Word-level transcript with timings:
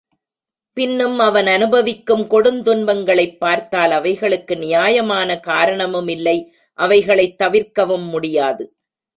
பின்னும் 0.73 1.19
அவன் 1.19 1.45
அநுபவிக்கும் 1.45 2.27
கொடுந் 2.27 2.61
துன்பங்களைப் 2.61 3.39
பார்த்தால், 3.39 3.91
அவைகளுக்கு 3.91 4.57
நியாயமான 4.57 5.39
காரணமும் 5.39 6.07
இல்லை 6.07 6.53
அவைகளைத் 6.73 7.37
தவிர்க்கவும் 7.37 8.07
முடியாது. 8.07 8.75